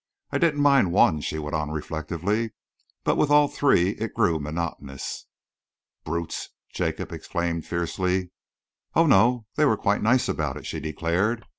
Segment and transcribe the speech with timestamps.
[0.31, 2.53] I didn't mind one," she went on reflectively,
[3.03, 5.27] "but with all three it grew monotonous."
[6.03, 8.31] "Brutes!" Jacob exclaimed fiercely.
[8.95, 11.45] "Oh, no, they were quite nice about it," she declared.